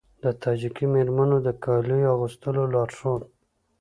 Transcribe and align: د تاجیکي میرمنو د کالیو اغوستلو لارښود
د 0.23 0.25
تاجیکي 0.43 0.85
میرمنو 0.93 1.37
د 1.45 1.47
کالیو 1.63 2.11
اغوستلو 2.15 2.63
لارښود 2.73 3.21